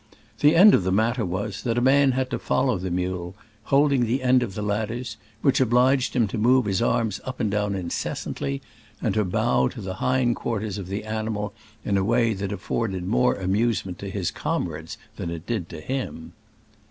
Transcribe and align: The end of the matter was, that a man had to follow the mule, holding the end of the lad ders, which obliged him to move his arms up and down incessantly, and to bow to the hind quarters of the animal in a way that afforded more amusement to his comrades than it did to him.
The 0.39 0.55
end 0.55 0.73
of 0.73 0.83
the 0.83 0.91
matter 0.91 1.23
was, 1.23 1.61
that 1.61 1.77
a 1.77 1.79
man 1.79 2.13
had 2.13 2.31
to 2.31 2.39
follow 2.39 2.79
the 2.79 2.89
mule, 2.89 3.35
holding 3.65 4.07
the 4.07 4.23
end 4.23 4.41
of 4.41 4.55
the 4.55 4.63
lad 4.63 4.87
ders, 4.87 5.15
which 5.43 5.61
obliged 5.61 6.15
him 6.15 6.27
to 6.29 6.39
move 6.39 6.65
his 6.65 6.81
arms 6.81 7.21
up 7.23 7.39
and 7.39 7.51
down 7.51 7.75
incessantly, 7.75 8.63
and 8.99 9.13
to 9.13 9.23
bow 9.23 9.67
to 9.67 9.79
the 9.79 9.93
hind 10.01 10.37
quarters 10.37 10.79
of 10.79 10.87
the 10.87 11.03
animal 11.03 11.53
in 11.85 11.99
a 11.99 12.03
way 12.03 12.33
that 12.33 12.51
afforded 12.51 13.05
more 13.05 13.35
amusement 13.35 13.99
to 13.99 14.09
his 14.09 14.31
comrades 14.31 14.97
than 15.17 15.29
it 15.29 15.45
did 15.45 15.69
to 15.69 15.79
him. 15.79 16.33